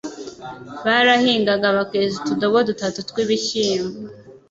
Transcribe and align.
Barahingaga 0.85 1.67
bakeza 1.77 2.13
utudobo 2.19 2.57
dutatu 2.69 2.99
tw'ibishimbo 3.09 3.97